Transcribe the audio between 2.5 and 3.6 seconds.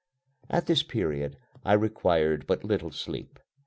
little sleep.